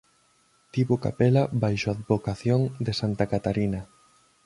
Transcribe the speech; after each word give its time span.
Tivo 0.73 0.95
capela 1.05 1.43
baixo 1.63 1.87
advocación 1.91 2.61
de 2.85 2.91
Santa 2.99 3.25
Catarina. 3.31 3.81